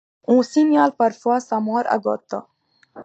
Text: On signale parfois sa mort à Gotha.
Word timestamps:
On 0.25 0.41
signale 0.41 0.93
parfois 0.97 1.39
sa 1.39 1.59
mort 1.59 1.83
à 1.85 1.99
Gotha. 1.99 2.47